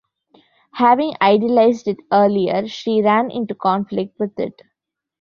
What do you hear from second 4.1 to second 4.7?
with it.